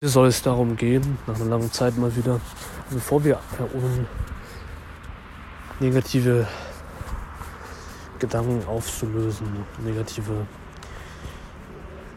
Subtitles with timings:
[0.00, 2.40] Hier soll es darum gehen, nach einer langen Zeit mal wieder,
[2.88, 3.40] bevor wir
[5.80, 6.46] negative
[8.20, 9.48] Gedanken aufzulösen,
[9.84, 10.46] negative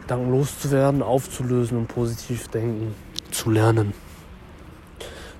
[0.02, 2.94] Gedanken loszuwerden, aufzulösen und positiv denken
[3.32, 3.94] zu lernen.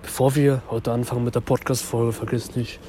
[0.03, 2.81] Bevor wir heute anfangen mit der Podcast-Folge, vergiss nicht,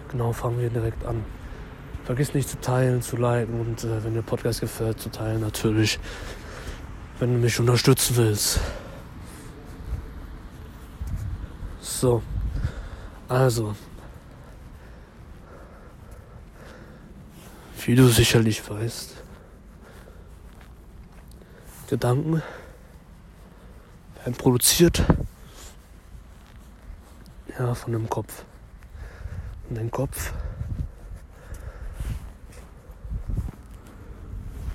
[0.09, 1.23] Genau, fangen wir direkt an.
[2.05, 6.00] Vergiss nicht zu teilen, zu liken und äh, wenn dir Podcast gefällt, zu teilen natürlich,
[7.20, 8.59] wenn du mich unterstützen willst.
[11.99, 12.23] So,
[13.27, 13.76] also,
[17.85, 19.16] wie du sicherlich weißt,
[21.89, 22.42] Gedanken
[24.16, 25.03] werden produziert
[27.59, 28.45] ja, von dem Kopf.
[29.67, 30.31] Und dein Kopf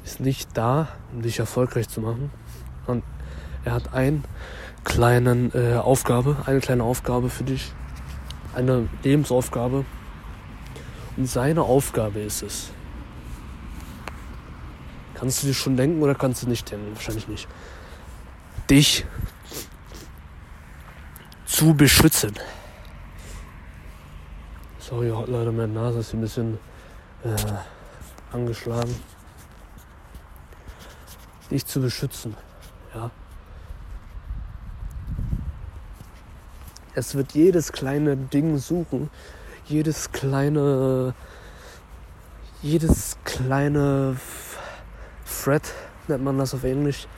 [0.04, 2.30] ist nicht da, um dich erfolgreich zu machen.
[2.86, 3.02] Und
[3.64, 4.24] er hat ein
[4.84, 7.72] kleinen äh, Aufgabe, eine kleine Aufgabe für dich,
[8.54, 9.84] eine Lebensaufgabe.
[11.16, 12.70] Und seine Aufgabe ist es.
[15.14, 16.94] Kannst du dir schon denken oder kannst du nicht denken?
[16.94, 17.48] Wahrscheinlich nicht.
[18.68, 19.06] Dich
[21.46, 22.34] zu beschützen.
[24.80, 26.58] Sorry, Leute, meine Nase ist ein bisschen
[27.22, 27.36] äh,
[28.32, 28.94] angeschlagen.
[31.50, 32.36] Dich zu beschützen.
[32.94, 33.10] Ja.
[36.96, 39.10] Es wird jedes kleine Ding suchen,
[39.66, 41.12] jedes kleine,
[42.62, 44.16] jedes kleine
[45.26, 45.72] Threat
[46.06, 47.08] nennt man das auf Englisch,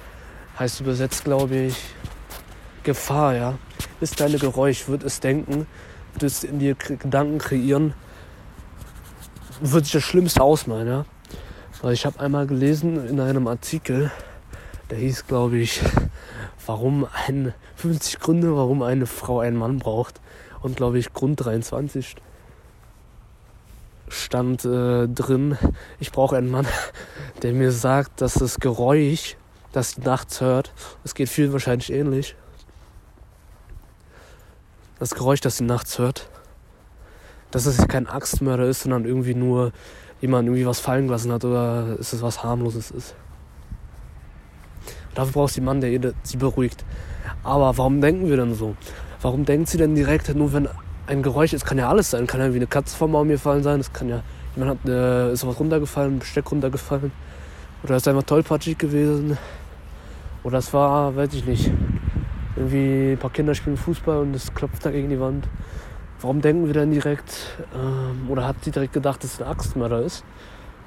[0.59, 1.77] heißt übersetzt glaube ich
[2.85, 3.59] Gefahr, ja.
[4.01, 5.67] Ist deine Geräusch, wird es denken,
[6.15, 7.93] wird es in dir Gedanken kreieren,
[9.61, 11.05] wird sich das Schlimmste ausmalen, ja.
[11.83, 14.11] Weil ich habe einmal gelesen in einem Artikel,
[14.89, 15.83] der hieß glaube ich
[16.67, 20.21] warum ein 50 Gründe, warum eine Frau einen Mann braucht.
[20.63, 22.17] Und glaube ich, Grund 23
[24.09, 25.59] stand äh, drin,
[25.99, 26.67] ich brauche einen Mann,
[27.43, 29.37] der mir sagt, dass das Geräusch,
[29.73, 30.73] das sie nachts hört,
[31.05, 32.37] es geht vielen wahrscheinlich ähnlich,
[34.99, 36.29] das Geräusch, das sie nachts hört,
[37.51, 39.73] dass es kein Axtmörder ist, sondern irgendwie nur
[40.21, 43.15] jemand irgendwie was fallen gelassen hat oder ist es was harmloses ist.
[45.17, 46.85] Dafür brauchst du jemanden, der sie beruhigt.
[47.43, 48.77] Aber warum denken wir denn so?
[49.23, 50.69] Warum denkt sie denn direkt, nur wenn
[51.07, 52.27] ein Geräusch ist, kann ja alles sein.
[52.27, 53.81] Kann ja wie eine Katze vom Baum gefallen sein.
[53.81, 54.23] Es kann ja,
[54.55, 57.13] jemand hat, äh, ist was runtergefallen, ein Besteck runtergefallen.
[57.83, 59.39] Oder ist einfach tollpatschig gewesen.
[60.45, 61.71] Oder es war, weiß ich nicht,
[62.55, 65.49] irgendwie ein paar Kinder spielen Fußball und es klopft da gegen die Wand.
[66.21, 70.03] Warum denken wir denn direkt, ähm, oder hat sie direkt gedacht, dass es ein Axtmörder
[70.03, 70.25] ist?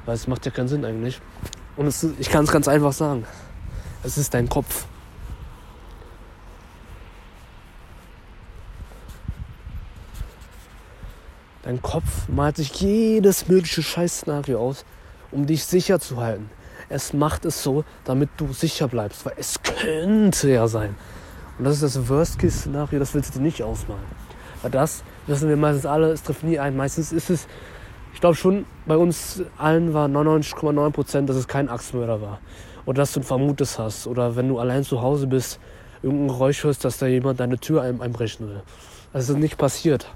[0.06, 1.20] Weil es macht ja keinen Sinn eigentlich.
[1.78, 3.26] Und es, ich kann es ganz einfach sagen.
[4.02, 4.86] Es ist dein Kopf.
[11.64, 14.86] Dein Kopf malt sich jedes mögliche Scheiß-Szenario aus,
[15.32, 16.50] um dich sicher zu halten.
[16.88, 20.96] Es macht es so, damit du sicher bleibst, weil es könnte ja sein.
[21.58, 24.02] Und das ist das Worst-Case-Szenario, das willst du dir nicht ausmalen.
[24.62, 26.76] Weil das wissen wir meistens alle, es trifft nie ein.
[26.78, 27.48] Meistens ist es,
[28.14, 32.40] ich glaube schon, bei uns allen war 99,9 Prozent, dass es kein Axtmörder war
[32.90, 35.60] oder dass du ein Vermutes hast oder wenn du allein zu Hause bist,
[36.02, 38.64] irgendein Geräusch hörst, dass da jemand deine Tür einbrechen will.
[39.14, 40.08] Das ist nicht passiert.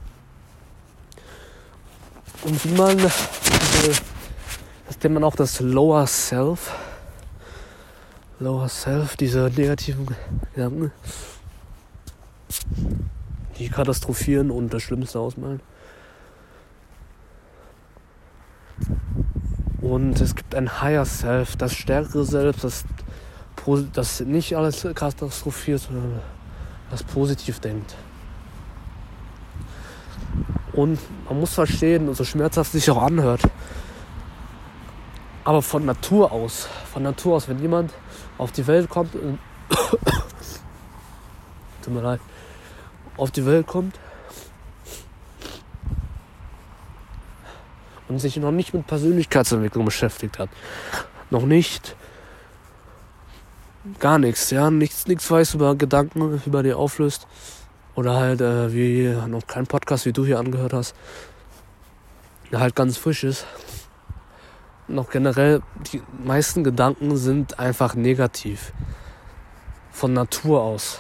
[2.44, 4.02] Und wie man, das
[5.04, 6.72] nennt man auch das Lower Self,
[8.40, 10.08] Lower Self, diese negativen
[10.56, 10.92] Gedanken,
[13.60, 15.62] die katastrophieren und das Schlimmste ausmalen.
[19.84, 22.86] Und es gibt ein Higher Self, das stärkere Selbst, das,
[23.92, 26.22] das nicht alles katastrophiert, sondern
[26.90, 27.94] das positiv denkt.
[30.72, 33.42] Und man muss verstehen, so schmerzhaft sich auch anhört,
[35.44, 37.92] aber von Natur aus, von Natur aus, wenn jemand
[38.38, 39.12] auf die Welt kommt,
[41.82, 42.22] tut mir leid,
[43.18, 44.00] auf die Welt kommt
[48.08, 50.50] und sich noch nicht mit Persönlichkeitsentwicklung beschäftigt hat.
[51.30, 51.96] Noch nicht.
[54.00, 57.28] Gar nichts, ja, nichts, nichts weiß über Gedanken, über die auflöst.
[57.96, 60.96] Oder halt, äh, wie noch kein Podcast, wie du hier angehört hast.
[62.52, 63.46] der halt ganz frisch ist.
[64.96, 65.62] Auch generell,
[65.92, 68.74] die meisten Gedanken sind einfach negativ.
[69.92, 71.00] Von Natur aus.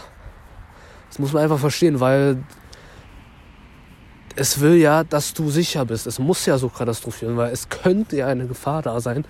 [1.09, 2.43] Das muss man einfach verstehen, weil
[4.35, 6.07] es will ja, dass du sicher bist.
[6.07, 9.25] Es muss ja so katastrophieren, weil es könnte ja eine Gefahr da sein.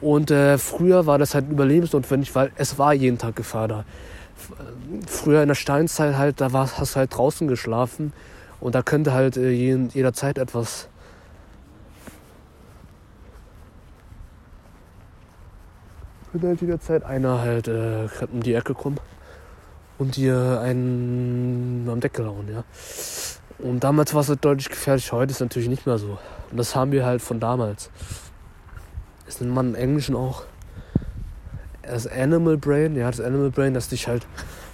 [0.00, 3.84] Und äh, früher war das halt überlebensnotwendig, weil es war jeden Tag Gefahr da.
[5.06, 8.12] Früher in der Steinzeit halt, da war, hast du halt draußen geschlafen
[8.60, 10.88] und da könnte halt äh, jederzeit etwas
[16.32, 18.98] könnte halt jederzeit einer halt äh, um die Ecke kommen
[19.98, 22.64] und dir einen am Deckel hauen, ja.
[23.58, 26.18] Und damals war es halt deutlich gefährlich, heute ist es natürlich nicht mehr so.
[26.50, 27.90] Und das haben wir halt von damals.
[29.26, 30.42] Das nennt man im Englischen auch
[31.82, 34.26] das Animal Brain, ja, das Animal Brain, das dich halt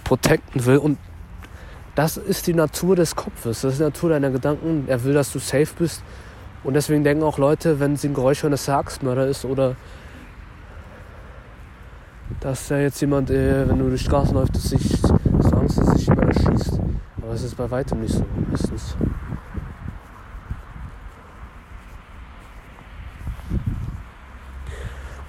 [0.03, 0.77] protecten will.
[0.77, 0.97] Und
[1.95, 4.85] das ist die Natur des Kopfes, das ist die Natur deiner Gedanken.
[4.87, 6.03] Er will, dass du safe bist.
[6.63, 9.75] Und deswegen denken auch Leute, wenn sie ein Geräusch hören, dass er Axtmörder ist oder
[12.39, 15.77] dass da jetzt jemand, äh, wenn du durch die Straße läufst, dass sich so Angst,
[15.79, 16.79] dass sich jemand erschießt.
[17.21, 18.95] Aber es ist bei weitem nicht so meistens.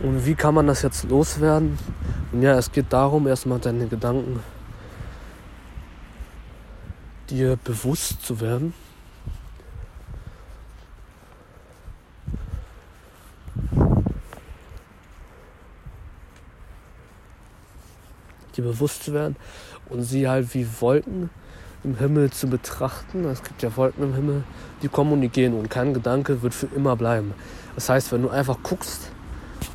[0.00, 1.78] Und wie kann man das jetzt loswerden?
[2.32, 4.40] Und ja, es geht darum, erstmal deine Gedanken
[7.30, 8.74] dir bewusst zu werden.
[18.56, 19.36] Dir bewusst zu werden
[19.88, 21.30] und sie halt wie Wolken
[21.84, 23.24] im Himmel zu betrachten.
[23.24, 24.44] Es gibt ja Wolken im Himmel,
[24.82, 27.34] die kommen und die gehen und kein Gedanke wird für immer bleiben.
[27.74, 29.10] Das heißt, wenn du einfach guckst,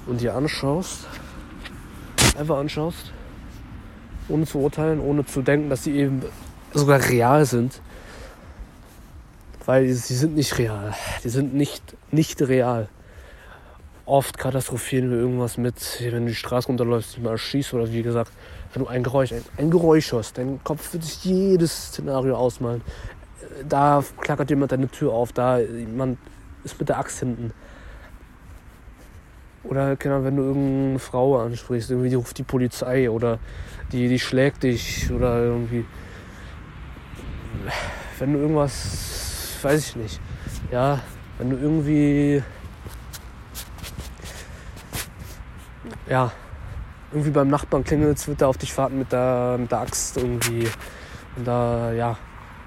[0.07, 1.05] und dir anschaust,
[2.37, 3.11] einfach anschaust,
[4.29, 6.21] ohne zu urteilen, ohne zu denken, dass sie eben
[6.73, 7.81] sogar real sind.
[9.65, 10.93] Weil sie sind nicht real.
[11.23, 12.87] Die sind nicht, nicht real.
[14.07, 18.31] Oft katastrophieren wir irgendwas mit, wenn du die Straße runterläufst, mal erschießt oder wie gesagt,
[18.73, 22.81] wenn du ein Geräusch, ein, ein Geräusch hörst, dein Kopf wird sich jedes Szenario ausmalen.
[23.67, 26.17] Da klackert jemand deine Tür auf, da jemand
[26.63, 27.53] ist mit der Axt hinten
[29.67, 33.39] oder genau, wenn du irgendeine Frau ansprichst, irgendwie die ruft die Polizei oder
[33.91, 35.85] die, die schlägt dich oder irgendwie.
[38.19, 40.21] Wenn du irgendwas, weiß ich nicht.
[40.71, 41.01] Ja,
[41.37, 42.43] wenn du irgendwie.
[46.09, 46.31] Ja,
[47.11, 50.67] irgendwie beim Nachbarn klingelt, wird er auf dich warten mit der, mit der Axt irgendwie.
[51.35, 52.17] Und da, ja,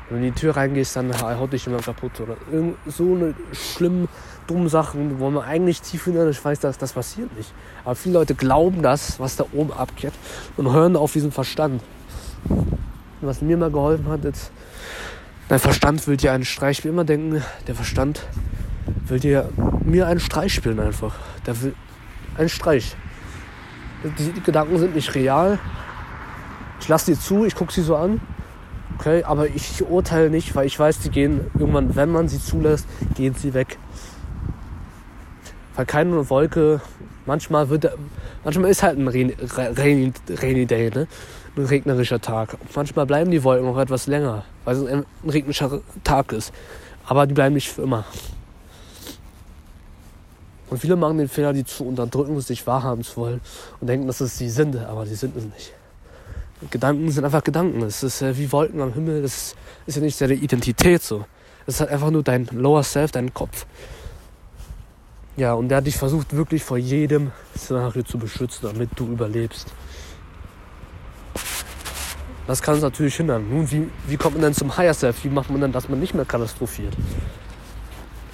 [0.09, 2.21] wenn du in die Tür reingehst, dann haut dich jemand kaputt.
[2.21, 4.09] Oder irgend so eine schlimme
[4.47, 7.53] dummen Sachen, wo man eigentlich tief innerlich weiß, dass das passiert nicht.
[7.85, 10.13] Aber viele Leute glauben das, was da oben abgeht
[10.57, 11.83] und hören auf diesen Verstand.
[12.49, 12.69] Und
[13.21, 14.51] was mir mal geholfen hat, ist,
[15.49, 16.95] dein Verstand will dir einen Streich spielen.
[16.95, 18.27] Immer denken, der Verstand
[19.07, 19.49] will dir
[19.85, 21.15] mir einen Streich spielen einfach.
[21.47, 21.75] Der will
[22.37, 22.97] einen Streich.
[24.03, 25.59] Die, Gedanken sind nicht real.
[26.81, 28.21] Ich lasse die zu, ich gucke sie so an.
[28.99, 32.87] Okay, aber ich urteile nicht, weil ich weiß, die gehen irgendwann, wenn man sie zulässt,
[33.15, 33.79] gehen sie weg
[35.81, 36.83] weil keine Wolke,
[37.25, 37.91] manchmal wird,
[38.45, 41.07] manchmal ist halt ein rainy, rainy, rainy Day, ne?
[41.57, 42.59] ein regnerischer Tag.
[42.75, 46.53] manchmal bleiben die Wolken auch etwas länger, weil es ein regnerischer Tag ist.
[47.07, 48.05] Aber die bleiben nicht für immer.
[50.71, 53.41] Und viele machen den Fehler, die zu unterdrücken, sich wahrhaben zu wollen
[53.81, 55.73] und denken, dass es sie sind, aber sie sind es nicht.
[56.71, 57.83] Gedanken sind einfach Gedanken.
[57.83, 59.23] Es ist äh, wie Wolken am Himmel.
[59.23, 59.57] Das
[59.87, 61.25] ist ja nicht deine Identität so.
[61.67, 63.67] Es ist halt einfach nur dein Lower Self, dein Kopf.
[65.37, 69.69] Ja, und der hat dich versucht, wirklich vor jedem Szenario zu beschützen, damit du überlebst.
[72.47, 73.49] Das kann es natürlich hindern.
[73.49, 75.25] Nun, wie, wie kommt man denn zum Higher Self?
[75.25, 76.95] Wie macht man denn, dass man nicht mehr katastrophiert?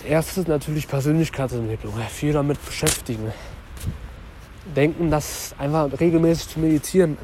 [0.06, 1.94] Erstes natürlich Persönlichkeitsentwicklung.
[2.08, 3.32] Viel damit beschäftigen.
[4.74, 7.18] Denken, das einfach regelmäßig zu meditieren,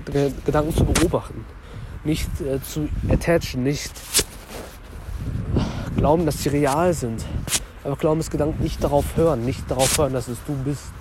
[0.44, 1.44] Gedanken zu beobachten.
[2.04, 3.92] Nicht äh, zu attachen, nicht
[5.96, 7.24] glauben, dass sie real sind.
[7.84, 10.92] Aber Glaubensgedanken nicht darauf hören, nicht darauf hören, dass es du bist.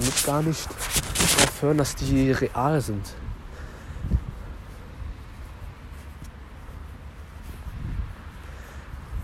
[0.00, 3.14] Und gar nicht darauf hören, dass die real sind.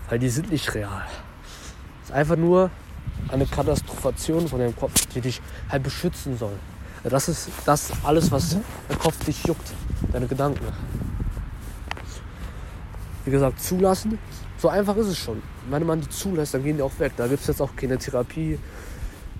[0.09, 1.03] Weil die sind nicht real.
[2.03, 2.69] Ist einfach nur
[3.29, 6.57] eine Katastrophation von deinem Kopf, die dich halt beschützen soll.
[7.03, 8.57] Das ist das alles, was
[8.89, 9.73] der Kopf dich juckt,
[10.11, 10.65] deine Gedanken.
[13.25, 14.19] Wie gesagt, zulassen,
[14.57, 15.41] so einfach ist es schon.
[15.69, 17.13] Wenn man die zulässt, dann gehen die auch weg.
[17.17, 18.59] Da gibt es jetzt auch keine Therapie,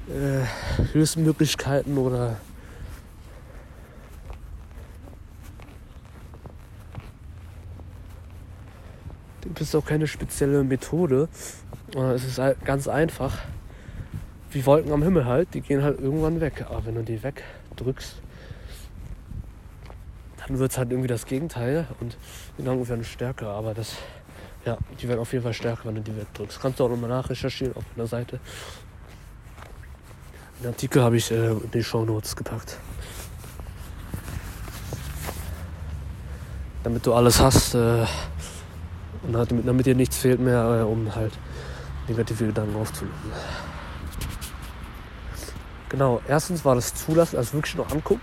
[0.08, 2.38] äh, Hilfsmöglichkeiten oder
[9.42, 11.28] gibt es auch keine spezielle Methode.
[11.96, 13.38] Und es ist halt ganz einfach.
[14.52, 16.66] Wie Wolken am Himmel halt, die gehen halt irgendwann weg.
[16.70, 18.22] Aber wenn du die wegdrückst,
[20.38, 22.18] dann wird es halt irgendwie das Gegenteil und
[22.58, 23.50] die Gedanken werden stärker.
[23.50, 23.96] Aber das,
[24.66, 26.62] ja, die werden auf jeden Fall stärker, wenn du die wegdrückst.
[26.62, 28.40] Kannst du auch nochmal nachrecherchieren auf meiner Seite.
[30.62, 32.78] Den Artikel habe ich äh, in die Show Notes gepackt.
[36.84, 38.06] Damit du alles hast äh,
[39.24, 41.34] und halt, damit, damit dir nichts fehlt mehr, äh, um halt
[42.12, 43.16] negative Gedanken aufzunehmen.
[45.92, 48.22] Genau, erstens war das Zulassen, also wirklich nur angucken,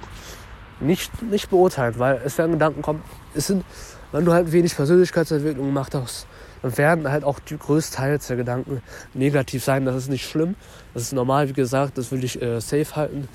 [0.81, 3.03] nicht, nicht beurteilen, weil es werden Gedanken kommen,
[3.35, 3.63] es sind,
[4.11, 6.27] wenn du halt wenig Persönlichkeitsentwicklung gemacht hast,
[6.63, 8.81] dann werden halt auch die größtenteils der Gedanken
[9.13, 9.85] negativ sein.
[9.85, 10.55] Das ist nicht schlimm,
[10.95, 13.29] das ist normal, wie gesagt, das will ich äh, safe halten.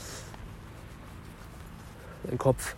[2.31, 2.75] Im Kopf.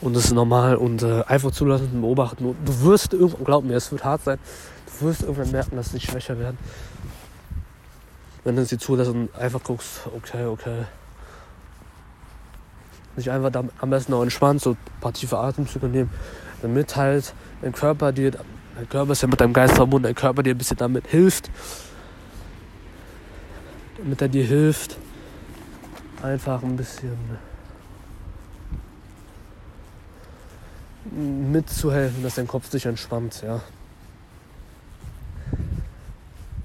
[0.00, 2.46] Und das ist normal und äh, einfach zulassen und beobachten.
[2.46, 4.38] Und du wirst irgendwann, glaub mir, es wird hart sein,
[4.86, 6.56] du wirst irgendwann merken, dass sie schwächer werden
[8.46, 10.84] wenn du sie zulässt und einfach guckst, okay, okay.
[13.16, 16.10] Nicht einfach da, am besten noch entspannt, so ein paar tiefe Atemzüge nehmen,
[16.62, 20.44] damit halt dein Körper dir, dein Körper ist ja mit deinem Geist verbunden, dein Körper
[20.44, 21.50] dir ein bisschen damit hilft,
[23.98, 24.96] damit er dir hilft,
[26.22, 27.18] einfach ein bisschen
[31.50, 33.60] mitzuhelfen, dass dein Kopf sich entspannt, ja.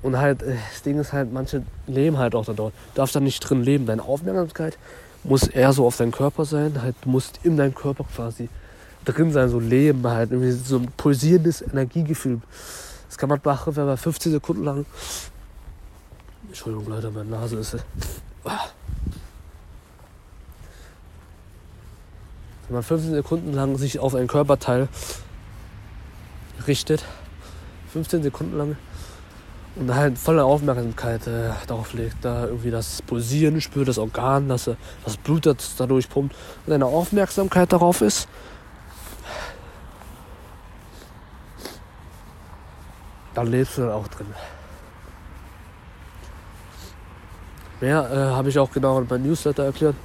[0.01, 2.74] Und halt, äh, das Ding ist halt, manche leben halt auch da dort.
[2.93, 3.86] Du darfst da nicht drin leben.
[3.86, 4.77] Deine Aufmerksamkeit
[5.24, 6.81] muss eher so auf deinen Körper sein.
[6.81, 8.50] Halt, du musst in deinem Körper quasi
[9.05, 10.31] drin sein, so leben halt.
[10.31, 12.41] Irgendwie so ein pulsierendes Energiegefühl.
[13.08, 14.86] Das kann man machen, wenn man 15 Sekunden lang.
[16.48, 17.77] Entschuldigung, Leute, meine Nase ist.
[18.43, 18.53] Wenn
[22.70, 24.88] man 15 Sekunden lang sich auf einen Körperteil
[26.67, 27.03] richtet,
[27.93, 28.77] 15 Sekunden lang,
[29.75, 34.69] und halt volle Aufmerksamkeit äh, darauf legt, da irgendwie das Pulsieren spürt, das Organ, dass
[35.05, 36.35] das Blut das dadurch pumpt
[36.65, 38.27] und eine Aufmerksamkeit darauf ist,
[43.33, 44.27] dann lebst du auch drin.
[47.79, 49.95] Mehr äh, habe ich auch genau in meinem Newsletter erklärt.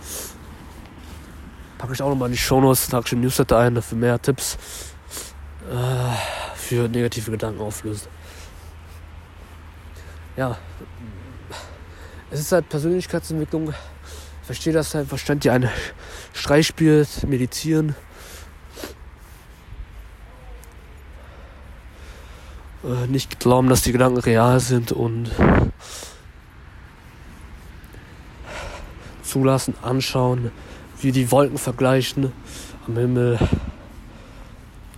[1.76, 4.56] Packe ich auch nochmal in die Shownotes, trage ich im Newsletter ein für mehr Tipps
[5.70, 8.08] äh, für negative Gedanken auflösen
[10.36, 10.56] ja,
[12.30, 13.70] es ist halt Persönlichkeitsentwicklung.
[13.70, 15.70] Ich verstehe das halt, Verstand ja ein
[16.32, 17.94] Streich spielt, meditieren.
[22.84, 25.30] Äh, nicht glauben, dass die Gedanken real sind und
[29.22, 30.50] zulassen, anschauen,
[31.00, 32.32] wie die Wolken vergleichen
[32.86, 33.38] am Himmel.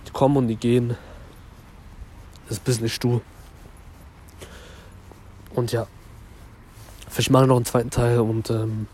[0.07, 0.95] Die kommen und die gehen.
[2.47, 3.21] Das bist nicht du.
[5.55, 5.87] Und ja,
[7.09, 8.19] vielleicht mache ich noch einen zweiten Teil.
[8.19, 8.87] Und ähm,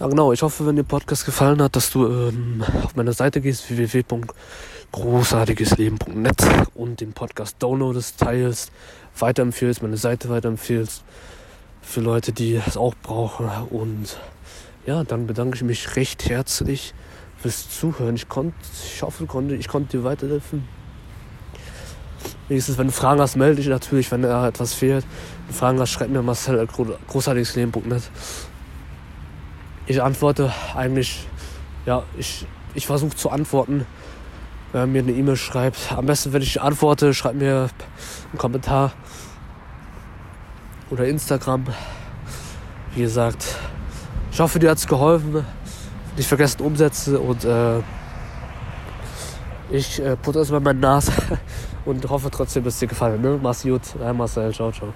[0.00, 3.40] ja, genau, ich hoffe, wenn dir Podcast gefallen hat, dass du ähm, auf meine Seite
[3.40, 6.36] gehst, www.großartigesleben.net
[6.74, 8.72] und den Podcast downloadest, teilst,
[9.18, 11.04] weiterempfehlst, meine Seite weiterempfehlst
[11.80, 13.48] für Leute, die es auch brauchen.
[13.70, 14.18] Und
[14.86, 16.92] ja, dann bedanke ich mich recht herzlich
[17.38, 18.16] fürs Zuhören.
[18.16, 19.26] Ich konnte, ich hoffe,
[19.58, 20.68] ich konnte dir weiterhelfen.
[22.48, 25.04] Wenigstens, wenn du Fragen hast, melde dich natürlich, wenn da etwas fehlt.
[25.04, 26.66] Wenn du Fragen hast, schreib mir Marcel
[27.08, 28.02] großartigesleben.net.
[29.86, 31.26] Ich antworte eigentlich,
[31.86, 33.86] ja, ich, ich versuche zu antworten,
[34.72, 35.92] wenn mir eine E-Mail schreibt.
[35.92, 37.70] Am besten, wenn ich antworte, schreib mir
[38.30, 38.92] einen Kommentar
[40.90, 41.66] oder Instagram.
[42.94, 43.56] Wie gesagt,
[44.32, 45.44] ich hoffe, dir hat es geholfen.
[46.16, 47.78] Nicht vergessen Umsätze und äh,
[49.70, 51.12] ich äh, putze erstmal meine Nase
[51.84, 53.20] und hoffe trotzdem, dass es dir gefallen hat.
[53.20, 53.38] Ne?
[53.42, 53.82] Mach's gut.
[53.98, 54.52] Dein Marcel.
[54.52, 54.92] Ciao, ciao.